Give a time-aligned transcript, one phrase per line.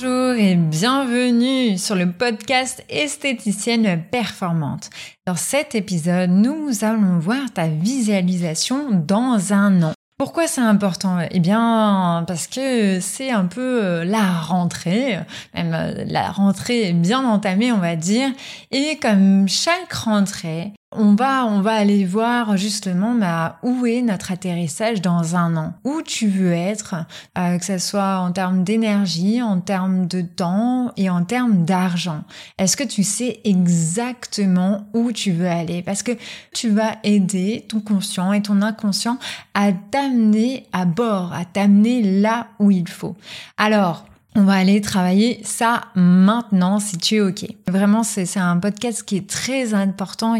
[0.00, 4.90] Bonjour et bienvenue sur le podcast Esthéticienne Performante.
[5.26, 9.92] Dans cet épisode, nous allons voir ta visualisation dans un an.
[10.16, 11.18] Pourquoi c'est important?
[11.32, 15.18] Eh bien, parce que c'est un peu euh, la rentrée,
[15.54, 18.30] même euh, la rentrée bien entamée, on va dire.
[18.70, 24.32] Et comme chaque rentrée, on va, on va aller voir justement bah, où est notre
[24.32, 26.94] atterrissage dans un an, où tu veux être,
[27.36, 32.24] euh, que ce soit en termes d'énergie, en termes de temps et en termes d'argent.
[32.58, 35.82] Est-ce que tu sais exactement où tu veux aller?
[35.82, 36.12] Parce que
[36.54, 39.18] tu vas aider ton conscient et ton inconscient
[39.52, 43.14] à t'amener à bord, à t'amener là où il faut.
[43.58, 44.06] Alors,
[44.38, 47.44] on va aller travailler ça maintenant si tu es OK.
[47.66, 50.36] Vraiment, c'est un podcast qui est très important,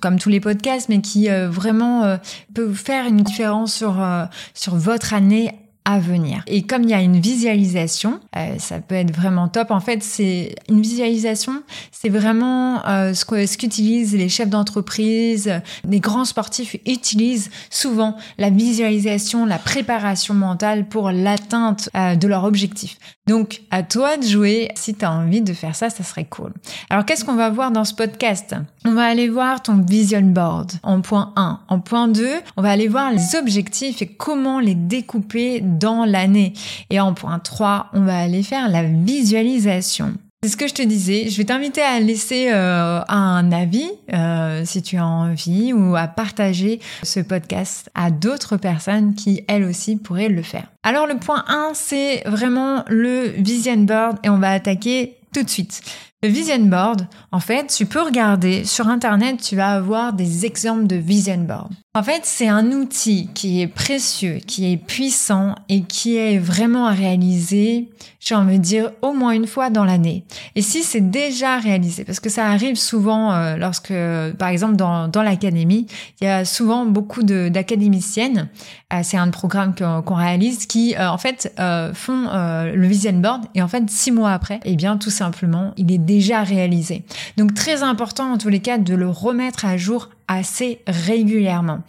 [0.00, 2.16] comme tous les podcasts, mais qui euh, vraiment euh,
[2.54, 6.42] peut faire une différence sur, euh, sur votre année à venir.
[6.46, 9.70] Et comme il y a une visualisation, euh, ça peut être vraiment top.
[9.70, 15.52] En fait, c'est une visualisation, c'est vraiment euh, ce qu'utilisent les chefs d'entreprise,
[15.88, 22.44] les grands sportifs utilisent souvent la visualisation, la préparation mentale pour l'atteinte euh, de leur
[22.44, 22.98] objectif.
[23.30, 24.70] Donc, à toi de jouer.
[24.74, 26.52] Si tu as envie de faire ça, ça serait cool.
[26.88, 28.56] Alors, qu'est-ce qu'on va voir dans ce podcast?
[28.84, 31.60] On va aller voir ton vision board en point 1.
[31.68, 36.52] En point 2, on va aller voir les objectifs et comment les découper dans l'année.
[36.90, 40.14] Et en point 3, on va aller faire la visualisation.
[40.42, 41.28] C'est ce que je te disais.
[41.28, 46.06] Je vais t'inviter à laisser euh, un avis euh, si tu as envie ou à
[46.08, 50.68] partager ce podcast à d'autres personnes qui elles aussi pourraient le faire.
[50.82, 55.50] Alors le point 1, c'est vraiment le vision board et on va attaquer tout de
[55.50, 55.82] suite.
[56.22, 60.86] Le vision board, en fait, tu peux regarder sur Internet, tu vas avoir des exemples
[60.86, 61.70] de vision board.
[61.92, 66.86] En fait, c'est un outil qui est précieux, qui est puissant et qui est vraiment
[66.86, 67.88] à réaliser,
[68.20, 70.24] j'ai envie de dire, au moins une fois dans l'année.
[70.54, 73.92] Et si c'est déjà réalisé, parce que ça arrive souvent euh, lorsque,
[74.38, 75.88] par exemple, dans, dans l'académie,
[76.20, 78.48] il y a souvent beaucoup d'académiciennes,
[78.92, 81.52] euh, c'est un programme qu'on réalise, qui, euh, en fait,
[81.94, 85.90] font le vision board et en fait, six mois après, eh bien, tout simplement, il
[85.90, 85.98] est
[86.42, 87.04] réalisé.
[87.36, 91.80] Donc très important en tous les cas de le remettre à jour assez régulièrement.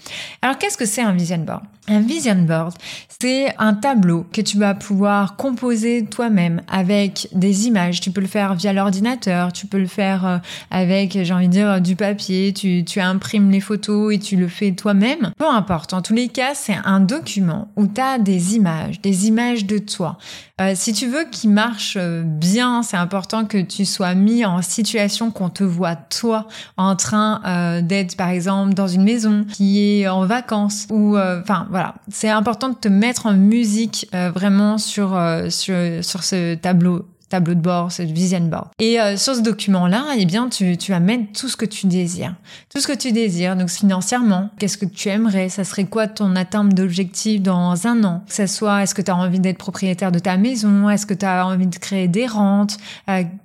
[0.42, 1.62] Alors qu'est-ce que c'est un vision board?
[1.88, 2.74] Un vision board,
[3.22, 8.00] c'est un tableau que tu vas pouvoir composer toi-même avec des images.
[8.02, 10.38] Tu peux le faire via l'ordinateur, tu peux le faire euh,
[10.70, 14.48] avec, j'ai envie de dire, du papier, tu, tu imprimes les photos et tu le
[14.48, 15.32] fais toi-même.
[15.38, 19.28] Peu importe, en tous les cas, c'est un document où tu as des images, des
[19.28, 20.18] images de toi.
[20.62, 24.62] Euh, si tu veux qu'il marche euh, bien, c'est important que tu sois mis en
[24.62, 26.48] situation qu'on te voit toi
[26.78, 31.96] en train d'être, par exemple, dans une maison qui est en vacances ou, enfin, voilà.
[32.10, 37.06] C'est important de te mettre en musique euh, vraiment sur, euh, sur, sur ce tableau
[37.30, 38.68] tableau de bord, ce vision board.
[38.80, 41.00] Et euh, sur ce document-là, eh bien, tu, tu vas
[41.34, 42.36] tout ce que tu désires.
[42.70, 45.48] Tout ce que tu désires, donc financièrement, qu'est-ce que tu aimerais?
[45.48, 48.24] Ça serait quoi ton atteinte d'objectif dans un an?
[48.28, 50.90] Que ce soit, est-ce que tu as envie d'être propriétaire de ta maison?
[50.90, 52.78] Est-ce que tu as envie de créer des rentes?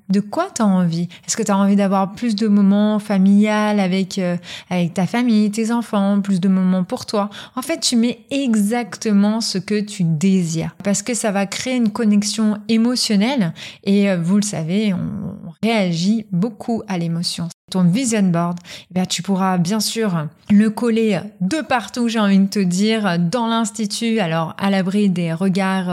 [0.08, 1.08] De quoi tu as envie?
[1.26, 4.36] Est-ce que tu as envie d'avoir plus de moments familial avec euh,
[4.70, 7.30] avec ta famille, tes enfants, plus de moments pour toi?
[7.54, 10.74] En fait, tu mets exactement ce que tu désires.
[10.84, 13.52] Parce que ça va créer une connexion émotionnelle
[13.84, 18.60] et euh, vous le savez, on réagit beaucoup à l'émotion ton vision board,
[18.94, 23.48] eh tu pourras bien sûr le coller de partout, j'ai envie de te dire, dans
[23.48, 25.90] l'institut, alors à l'abri des regards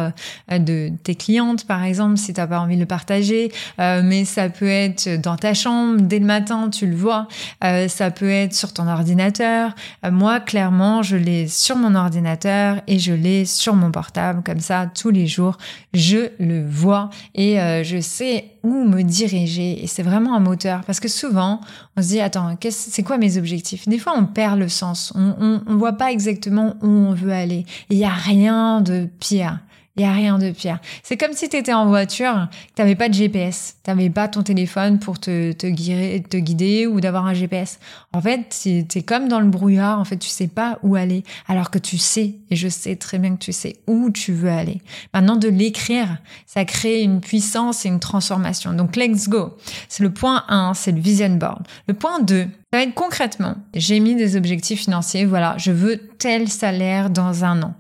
[0.52, 4.04] euh, de tes clientes, par exemple, si tu n'as pas envie de le partager, euh,
[4.04, 7.28] mais ça peut être dans ta chambre, dès le matin, tu le vois,
[7.64, 9.74] euh, ça peut être sur ton ordinateur.
[10.12, 14.92] moi, clairement, je l'ai sur mon ordinateur et je l'ai sur mon portable, comme ça,
[14.94, 15.58] tous les jours,
[15.96, 19.84] je le vois et je sais où me diriger.
[19.84, 21.62] Et c'est vraiment un moteur, parce que souvent,
[21.98, 23.88] on se dit, attends, c'est quoi mes objectifs?
[23.88, 25.14] Des fois, on perd le sens.
[25.16, 27.66] On, on, voit pas exactement où on veut aller.
[27.90, 29.60] Il y a rien de pire
[29.96, 30.80] Il n'y a rien de pire.
[31.04, 34.28] C'est comme si tu étais en voiture, tu n'avais pas de GPS, tu n'avais pas
[34.28, 37.78] ton téléphone pour te, te, guider, te guider ou d'avoir un GPS.
[38.12, 41.24] En fait, tu es comme dans le brouillard, en fait, tu sais pas où aller,
[41.48, 44.50] alors que tu sais, et je sais très bien que tu sais où tu veux
[44.50, 44.82] aller.
[45.14, 46.18] Maintenant, de l'écrire,
[46.48, 48.74] ça crée une puissance et une transformation.
[48.74, 49.56] Donc, let's go.
[49.90, 51.68] C'est le point 1, c'est le vision board.
[51.88, 55.98] Le point 2, ça va être concrètement, j'ai mis des objectifs financiers, voilà, je veux
[56.18, 57.76] tel salaire dans un an.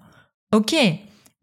[0.53, 0.75] Ok,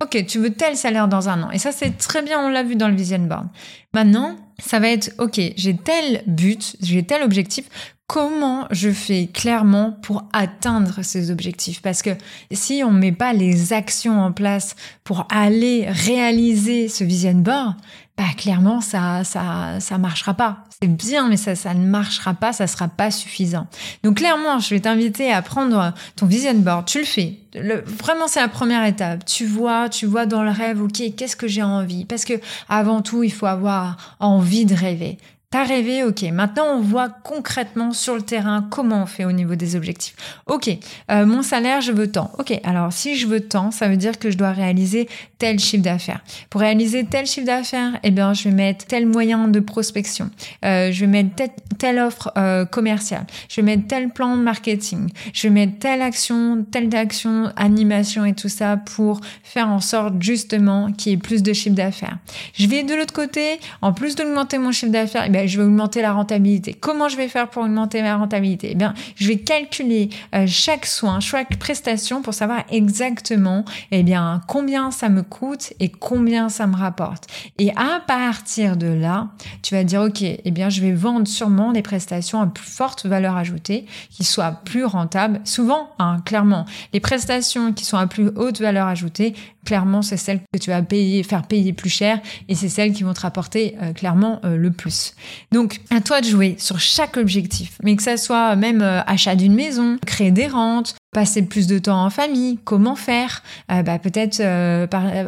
[0.03, 1.51] Ok, tu veux tel salaire dans un an.
[1.51, 3.47] Et ça, c'est très bien, on l'a vu dans le vision board.
[3.93, 7.67] Maintenant, ça va être, ok, j'ai tel but, j'ai tel objectif.
[8.07, 11.83] Comment je fais clairement pour atteindre ces objectifs?
[11.83, 12.11] Parce que
[12.51, 14.75] si on ne met pas les actions en place
[15.05, 17.75] pour aller réaliser ce vision board,
[18.21, 20.59] bah clairement ça ça ça marchera pas.
[20.83, 23.67] C'est bien mais ça ne marchera pas, ça sera pas suffisant.
[24.03, 27.39] Donc clairement, je vais t'inviter à prendre ton vision board, tu le fais.
[27.55, 29.25] Vraiment c'est la première étape.
[29.25, 32.05] Tu vois, tu vois dans le rêve, OK, qu'est-ce que j'ai envie?
[32.05, 32.35] Parce que
[32.69, 35.17] avant tout, il faut avoir envie de rêver.
[35.53, 36.23] T'as rêvé, ok.
[36.33, 40.15] Maintenant, on voit concrètement sur le terrain comment on fait au niveau des objectifs.
[40.47, 40.71] Ok,
[41.11, 42.31] euh, mon salaire, je veux tant.
[42.39, 45.09] Ok, alors si je veux tant, ça veut dire que je dois réaliser
[45.39, 46.21] tel chiffre d'affaires.
[46.51, 50.31] Pour réaliser tel chiffre d'affaires, eh bien, je vais mettre tel moyen de prospection.
[50.65, 51.31] Euh, je vais mettre
[51.79, 53.27] telle, offre euh, commerciale.
[53.49, 55.09] Je vais mettre tel plan de marketing.
[55.33, 60.15] Je vais mettre telle action, telle action, animation et tout ça pour faire en sorte
[60.21, 62.19] justement qu'il y ait plus de chiffre d'affaires.
[62.55, 66.03] Je vais de l'autre côté, en plus d'augmenter mon chiffre d'affaires, eh je vais augmenter
[66.03, 66.75] la rentabilité.
[66.75, 68.71] Comment je vais faire pour augmenter ma rentabilité?
[68.73, 74.41] Eh bien, je vais calculer euh, chaque soin, chaque prestation pour savoir exactement eh bien
[74.47, 77.27] combien ça me coûte et combien ça me rapporte.
[77.59, 79.29] Et à partir de là,
[79.63, 83.07] tu vas dire OK, eh bien je vais vendre sûrement des prestations à plus forte
[83.07, 85.41] valeur ajoutée qui soient plus rentables.
[85.45, 89.35] Souvent, hein, clairement, les prestations qui sont à plus haute valeur ajoutée
[89.65, 93.03] clairement, c'est celles que tu vas payer, faire payer plus cher et c'est celles qui
[93.03, 95.15] vont te rapporter euh, clairement euh, le plus.
[95.53, 99.35] Donc, à toi de jouer sur chaque objectif, mais que ça soit même euh, achat
[99.35, 103.43] d'une maison, créer des rentes, passer plus de temps en famille, comment faire?
[103.69, 104.41] Bah, Peut-être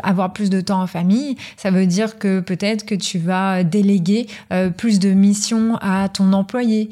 [0.02, 4.26] avoir plus de temps en famille, ça veut dire que peut-être que tu vas déléguer
[4.76, 6.88] plus de missions à ton employé,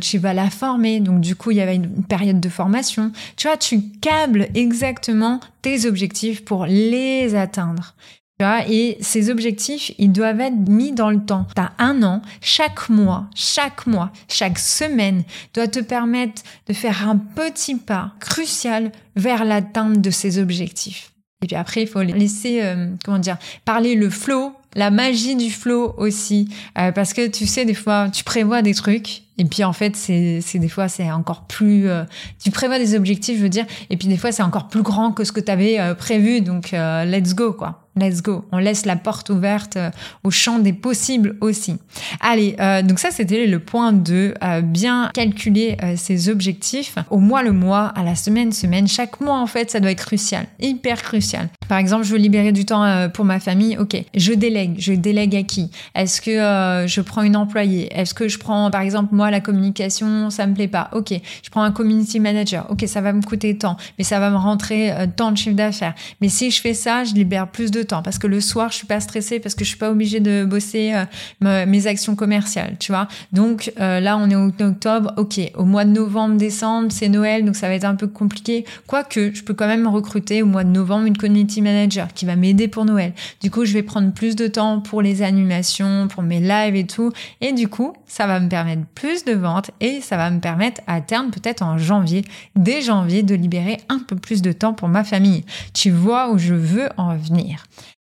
[0.00, 3.12] tu vas la former, donc du coup il y avait une période de formation.
[3.36, 7.94] Tu vois, tu câbles exactement tes objectifs pour les atteindre.
[8.40, 11.46] Et ces objectifs, ils doivent être mis dans le temps.
[11.54, 15.24] Tu as un an, chaque mois, chaque mois, chaque semaine
[15.54, 21.12] doit te permettre de faire un petit pas crucial vers l'atteinte de ces objectifs.
[21.42, 25.50] Et puis après, il faut laisser, euh, comment dire, parler le flow, la magie du
[25.50, 26.48] flow aussi,
[26.78, 29.96] euh, parce que tu sais, des fois, tu prévois des trucs, et puis en fait,
[29.96, 31.88] c'est des fois, c'est encore plus...
[31.88, 32.04] Euh,
[32.42, 35.12] tu prévois des objectifs, je veux dire, et puis des fois, c'est encore plus grand
[35.12, 37.85] que ce que tu avais prévu, donc let's go, quoi.
[37.96, 38.44] Let's go.
[38.52, 39.90] On laisse la porte ouverte euh,
[40.22, 41.76] au champ des possibles aussi.
[42.20, 47.42] Allez, euh, donc ça c'était le point de euh, bien calculer ses objectifs au mois
[47.42, 48.86] le mois, à la semaine semaine.
[48.86, 51.48] Chaque mois en fait, ça doit être crucial, hyper crucial.
[51.68, 53.76] Par exemple, je veux libérer du temps pour ma famille.
[53.78, 54.76] Ok, je délègue.
[54.78, 55.70] Je délègue à qui?
[55.94, 57.88] Est-ce que je prends une employée?
[57.92, 60.90] Est-ce que je prends par exemple moi la communication Ça me plaît pas?
[60.92, 62.66] Ok, je prends un community manager.
[62.70, 65.94] Ok, ça va me coûter tant, mais ça va me rentrer tant de chiffre d'affaires.
[66.20, 68.76] Mais si je fais ça, je libère plus de temps parce que le soir je
[68.76, 70.94] suis pas stressée parce que je suis pas obligée de bosser
[71.42, 73.08] euh, mes actions commerciales, tu vois?
[73.32, 75.40] Donc euh, là on est au octobre, ok.
[75.54, 78.64] Au mois de novembre, décembre, c'est Noël, donc ça va être un peu compliqué.
[78.86, 82.36] Quoique je peux quand même recruter au mois de novembre une community manager qui va
[82.36, 83.12] m'aider pour Noël.
[83.40, 86.86] Du coup je vais prendre plus de temps pour les animations, pour mes lives et
[86.86, 90.40] tout, et du coup ça va me permettre plus de ventes et ça va me
[90.40, 94.74] permettre à terme peut-être en janvier, dès janvier, de libérer un peu plus de temps
[94.74, 95.44] pour ma famille.
[95.74, 97.64] Tu vois où je veux en venir.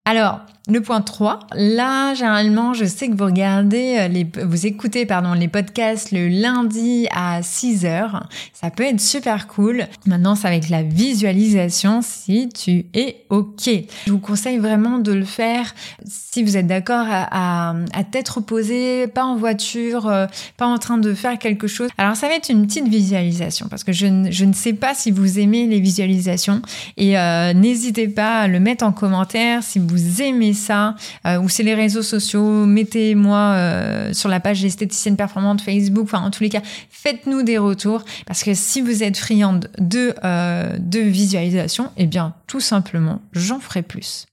[0.04, 5.06] Alors, le point 3, là, généralement, je sais que vous regardez, euh, les, vous écoutez,
[5.06, 8.28] pardon, les podcasts le lundi à 6 heures.
[8.52, 9.86] Ça peut être super cool.
[10.06, 13.70] Maintenant, c'est avec la visualisation si tu es OK.
[14.06, 15.72] Je vous conseille vraiment de le faire
[16.04, 20.78] si vous êtes d'accord à, à, à tête reposée, pas en voiture, euh, pas en
[20.78, 21.90] train de faire quelque chose.
[21.96, 25.12] Alors, ça va être une petite visualisation parce que je, je ne sais pas si
[25.12, 26.60] vous aimez les visualisations
[26.96, 30.96] et euh, n'hésitez pas à le mettre en commentaire si vous aimez ça,
[31.26, 36.22] euh, ou c'est les réseaux sociaux, mettez-moi euh, sur la page esthéticienne performante Facebook, enfin
[36.22, 40.76] en tous les cas, faites-nous des retours, parce que si vous êtes friande de, euh,
[40.78, 44.26] de visualisation, eh bien tout simplement, j'en ferai plus.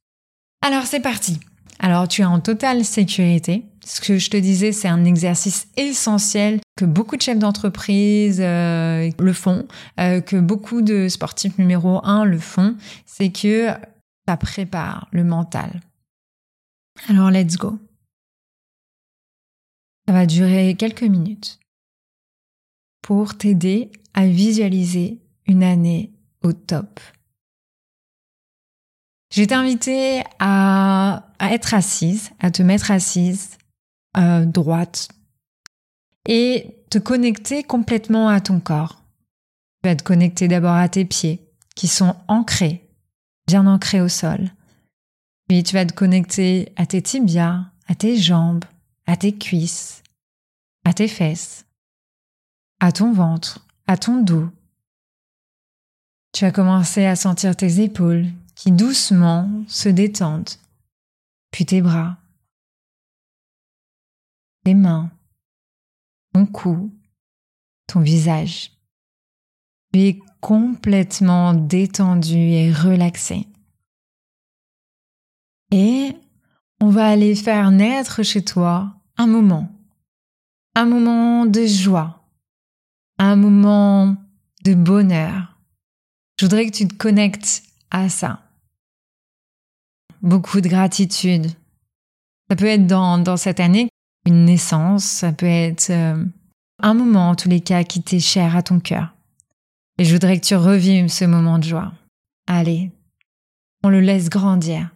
[0.66, 1.40] Alors c'est parti.
[1.80, 3.66] Alors tu es en totale sécurité.
[3.86, 9.34] Ce que je te disais, c'est un exercice essentiel que beaucoup de chefs d'entreprise le
[9.34, 9.66] font,
[9.98, 12.76] que beaucoup de sportifs numéro un le font.
[13.06, 13.68] C'est que
[14.28, 15.82] ça prépare le mental.
[17.08, 17.80] Alors let's go.
[20.08, 21.60] Ça va durer quelques minutes
[23.02, 27.00] pour t'aider à visualiser une année au top.
[29.34, 33.58] Je vais t'inviter à, être assise, à te mettre assise,
[34.18, 35.10] euh, droite,
[36.28, 39.02] et te connecter complètement à ton corps.
[39.82, 42.88] Tu vas te connecter d'abord à tes pieds, qui sont ancrés,
[43.48, 44.52] bien ancrés au sol.
[45.48, 48.66] Puis tu vas te connecter à tes tibias, à tes jambes,
[49.06, 50.04] à tes cuisses,
[50.86, 51.66] à tes fesses,
[52.80, 54.50] à ton ventre, à ton dos.
[56.32, 60.50] Tu vas commencer à sentir tes épaules qui doucement se détendent,
[61.52, 62.18] puis tes bras,
[64.64, 65.12] tes mains,
[66.34, 66.92] ton cou,
[67.88, 68.72] ton visage.
[69.94, 73.48] Tu es complètement détendu et relaxé.
[75.74, 76.16] Et
[76.80, 79.72] on va aller faire naître chez toi un moment,
[80.76, 82.28] un moment de joie,
[83.18, 84.16] un moment
[84.64, 85.58] de bonheur.
[86.40, 88.44] Je voudrais que tu te connectes à ça.
[90.22, 91.48] Beaucoup de gratitude.
[92.52, 93.90] Ça peut être dans, dans cette année
[94.28, 96.24] une naissance, ça peut être euh,
[96.84, 99.16] un moment en tous les cas qui t'est cher à ton cœur.
[99.98, 101.94] Et je voudrais que tu revives ce moment de joie.
[102.46, 102.92] Allez,
[103.84, 104.92] on le laisse grandir.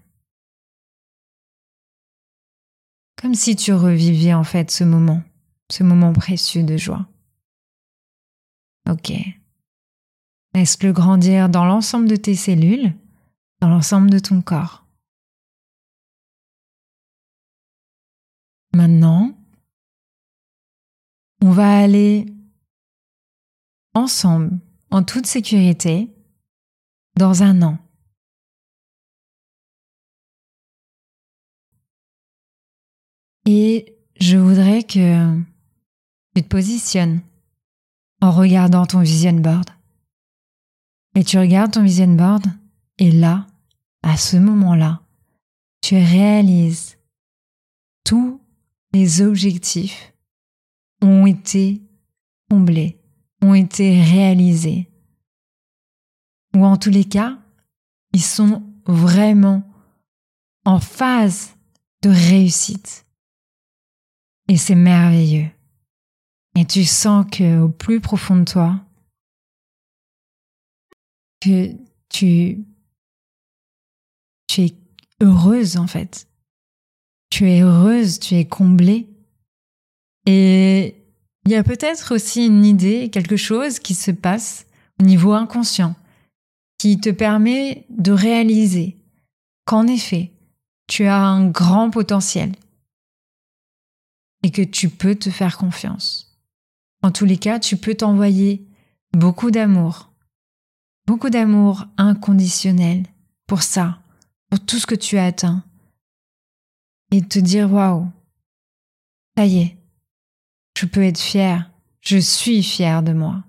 [3.27, 5.21] Comme si tu revivais en fait ce moment,
[5.69, 7.09] ce moment précieux de joie.
[8.89, 9.11] Ok.
[10.53, 12.95] Laisse-le grandir dans l'ensemble de tes cellules,
[13.59, 14.87] dans l'ensemble de ton corps.
[18.73, 19.37] Maintenant,
[21.41, 22.33] on va aller
[23.93, 24.57] ensemble,
[24.89, 26.15] en toute sécurité,
[27.17, 27.77] dans un an.
[33.49, 35.37] Et je voudrais que
[36.35, 37.21] tu te positionnes
[38.19, 39.69] en regardant ton vision board.
[41.15, 42.45] Et tu regardes ton vision board
[42.97, 43.47] et là,
[44.03, 45.01] à ce moment-là,
[45.79, 46.97] tu réalises
[48.03, 48.41] tous
[48.91, 50.13] les objectifs
[51.01, 51.81] ont été
[52.49, 52.99] comblés,
[53.41, 54.91] ont été réalisés.
[56.53, 57.37] Ou en tous les cas,
[58.11, 59.63] ils sont vraiment
[60.65, 61.55] en phase
[62.01, 63.06] de réussite.
[64.47, 65.49] Et c'est merveilleux.
[66.55, 68.79] Et tu sens que au plus profond de toi,
[71.41, 71.71] que
[72.09, 72.65] tu,
[74.47, 74.73] tu es
[75.21, 76.27] heureuse en fait.
[77.29, 79.07] Tu es heureuse, tu es comblée.
[80.25, 80.95] Et
[81.45, 84.65] il y a peut-être aussi une idée, quelque chose qui se passe
[84.99, 85.95] au niveau inconscient,
[86.77, 88.97] qui te permet de réaliser
[89.65, 90.31] qu'en effet,
[90.87, 92.53] tu as un grand potentiel
[94.47, 96.39] et que tu peux te faire confiance.
[97.03, 98.65] En tous les cas, tu peux t'envoyer
[99.11, 100.13] beaucoup d'amour,
[101.05, 103.03] beaucoup d'amour inconditionnel
[103.45, 104.01] pour ça,
[104.49, 105.65] pour tout ce que tu as atteint,
[107.11, 108.09] et te dire waouh,
[109.35, 109.77] ça y est,
[110.77, 113.43] je peux être fier, je suis fier de moi.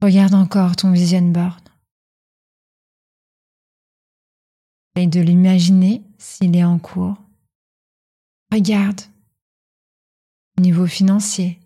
[0.00, 1.68] Regarde encore ton vision board.
[4.96, 7.18] Essaye de l'imaginer s'il est en cours.
[8.52, 9.00] Regarde
[10.58, 11.60] au niveau financier,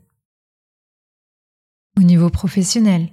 [1.99, 3.11] au niveau professionnel,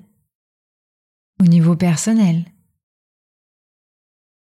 [1.40, 2.46] au niveau personnel.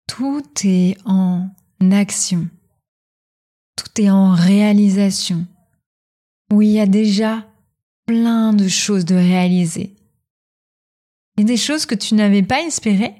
[0.08, 1.50] Tout est en
[1.92, 2.50] action,
[3.76, 5.46] tout est en réalisation,
[6.52, 7.46] où il y a déjà
[8.06, 9.96] plein de choses de réaliser.
[11.38, 13.16] Et des choses que tu n'avais pas espérées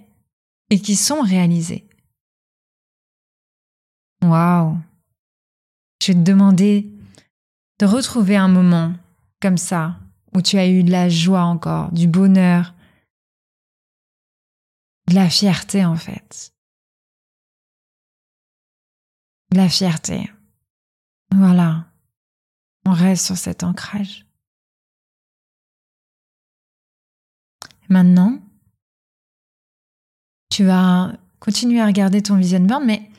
[0.70, 1.88] et qui sont réalisées.
[4.22, 4.78] Waouh!
[6.10, 6.92] Je vais te demander
[7.78, 8.96] de retrouver un moment
[9.44, 10.00] comme ça,
[10.34, 12.74] où tu as eu de la joie encore, du bonheur,
[15.08, 16.52] de la fierté en fait.
[19.52, 20.32] De la fierté.
[21.36, 21.86] Voilà.
[22.88, 24.26] On reste sur cet ancrage.
[27.88, 28.40] Maintenant,
[30.50, 33.12] tu vas continuer à regarder ton vision board, mais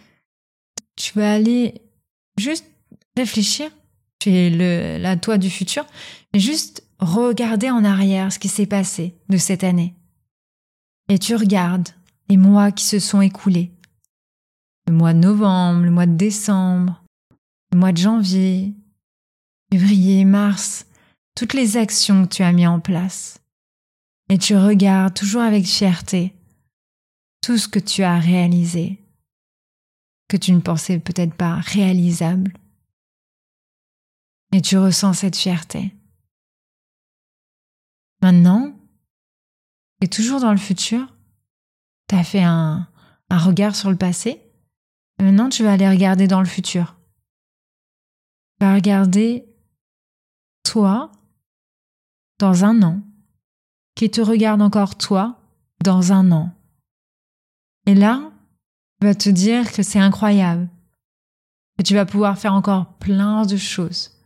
[0.96, 1.80] tu vas aller
[2.36, 2.66] juste
[3.20, 3.70] réfléchir
[4.20, 5.84] tu es la toi du futur,
[6.32, 9.94] mais juste regarder en arrière ce qui s'est passé de cette année.
[11.08, 11.88] Et tu regardes
[12.28, 13.72] les mois qui se sont écoulés.
[14.86, 17.02] Le mois de novembre, le mois de décembre,
[17.72, 18.74] le mois de janvier,
[19.72, 20.86] février, mars,
[21.34, 23.40] toutes les actions que tu as mis en place.
[24.28, 26.34] Et tu regardes toujours avec fierté
[27.40, 28.98] tout ce que tu as réalisé,
[30.28, 32.52] que tu ne pensais peut-être pas réalisable.
[34.52, 35.94] Et tu ressens cette fierté.
[38.22, 38.72] Maintenant,
[40.00, 41.14] es toujours dans le futur,
[42.08, 42.88] tu as fait un,
[43.30, 44.42] regard sur le passé,
[45.18, 46.96] et maintenant tu vas aller regarder dans le futur.
[48.58, 49.46] Tu vas regarder
[50.64, 51.12] toi
[52.38, 53.00] dans un an,
[53.94, 55.38] qui te regarde encore toi
[55.84, 56.52] dans un an.
[57.86, 58.32] Et là,
[59.00, 60.68] tu vas te dire que c'est incroyable,
[61.78, 64.19] que tu vas pouvoir faire encore plein de choses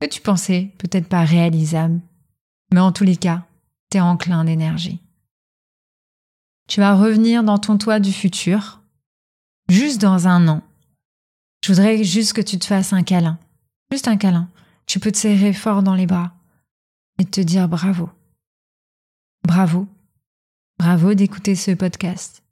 [0.00, 2.00] que tu pensais peut-être pas réalisables,
[2.72, 3.46] mais en tous les cas,
[3.90, 5.00] tu es enclin d'énergie.
[6.68, 8.80] Tu vas revenir dans ton toit du futur,
[9.68, 10.62] juste dans un an.
[11.64, 13.38] Je voudrais juste que tu te fasses un câlin,
[13.90, 14.48] juste un câlin.
[14.86, 16.34] Tu peux te serrer fort dans les bras
[17.18, 18.10] et te dire bravo.
[19.44, 19.88] Bravo.
[20.78, 22.42] Bravo d'écouter ce podcast.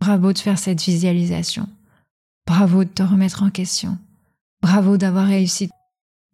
[0.00, 1.68] Bravo de faire cette visualisation.
[2.46, 3.98] Bravo de te remettre en question.
[4.62, 5.70] Bravo d'avoir réussi.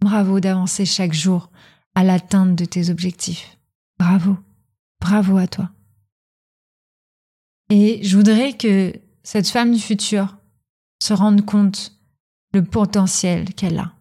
[0.07, 1.51] Bravo d'avancer chaque jour
[1.97, 3.59] à l'atteinte de tes objectifs.
[3.99, 4.37] Bravo.
[5.01, 5.69] Bravo à toi.
[7.71, 8.93] Et je voudrais que
[9.25, 10.37] cette femme du futur
[11.03, 11.99] se rende compte
[12.53, 13.95] le potentiel qu'elle a.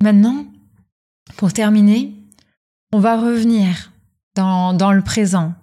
[0.00, 0.46] Maintenant,
[1.36, 2.14] pour terminer,
[2.92, 3.90] on va revenir
[4.36, 5.54] dans, dans le présent,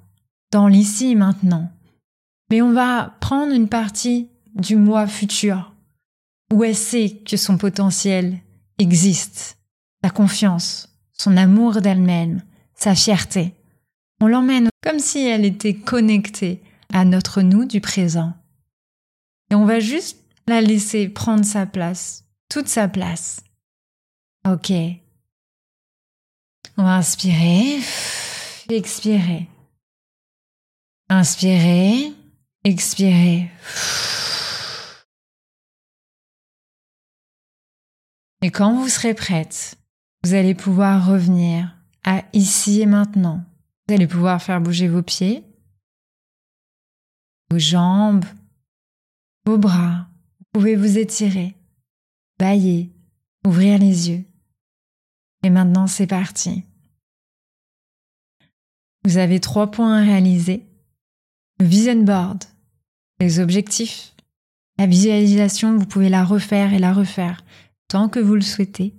[0.52, 1.72] dans l'ici maintenant.
[2.50, 5.71] Mais on va prendre une partie du moi futur,
[6.52, 8.40] où elle sait que son potentiel
[8.78, 9.58] existe,
[10.04, 12.42] sa confiance, son amour d'elle-même,
[12.76, 13.54] sa fierté?
[14.20, 16.62] On l'emmène comme si elle était connectée
[16.94, 18.34] à notre nous du présent.
[19.50, 20.18] Et on va juste
[20.48, 23.44] la laisser prendre sa place, toute sa place.
[24.48, 24.72] Ok.
[26.78, 27.80] On va inspirer,
[28.70, 29.48] expirer.
[31.10, 32.14] Inspirer,
[32.64, 33.50] expirer.
[38.42, 39.78] Et quand vous serez prête,
[40.24, 43.44] vous allez pouvoir revenir à ici et maintenant.
[43.88, 45.44] Vous allez pouvoir faire bouger vos pieds,
[47.52, 48.26] vos jambes,
[49.46, 50.08] vos bras.
[50.40, 51.56] Vous pouvez vous étirer,
[52.40, 52.92] bailler,
[53.46, 54.26] ouvrir les yeux.
[55.44, 56.64] Et maintenant, c'est parti.
[59.04, 60.66] Vous avez trois points à réaliser.
[61.60, 62.44] Le vision board,
[63.20, 64.16] les objectifs.
[64.80, 67.44] La visualisation, vous pouvez la refaire et la refaire
[67.92, 68.94] tant que vous le souhaitez.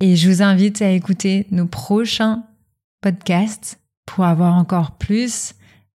[0.00, 2.42] Et je vous invite à écouter nos prochains
[3.00, 5.54] podcasts pour avoir encore plus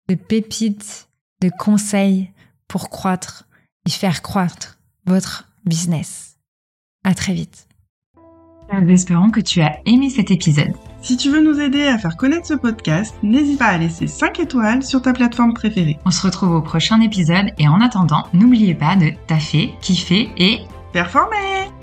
[0.08, 1.08] de pépites,
[1.42, 2.30] de conseils
[2.68, 3.48] pour croître
[3.84, 6.36] et faire croître votre business.
[7.02, 7.66] À très vite.
[8.72, 10.72] Nous espérons que tu as aimé cet épisode.
[11.02, 14.38] Si tu veux nous aider à faire connaître ce podcast, n'hésite pas à laisser 5
[14.38, 15.98] étoiles sur ta plateforme préférée.
[16.04, 20.60] On se retrouve au prochain épisode et en attendant, n'oubliez pas de taffer, kiffer et
[20.96, 21.75] Performer